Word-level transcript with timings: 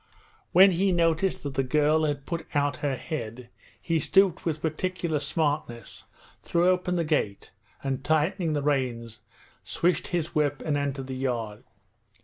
When 0.51 0.71
he 0.71 0.91
noticed 0.91 1.43
that 1.43 1.53
the 1.53 1.61
girl 1.61 2.05
had 2.05 2.25
put 2.25 2.47
out 2.55 2.77
her 2.77 2.95
head 2.95 3.49
he 3.79 3.99
stooped 3.99 4.43
with 4.45 4.59
particular 4.63 5.19
smartness, 5.19 6.05
threw 6.41 6.67
open 6.69 6.95
the 6.95 7.03
gate 7.03 7.51
and, 7.83 8.03
tightening 8.03 8.53
the 8.53 8.63
reins, 8.63 9.21
swished 9.63 10.07
his 10.07 10.33
whip 10.33 10.59
and 10.65 10.75
entered 10.75 11.05
the 11.05 11.13
yard. 11.13 11.63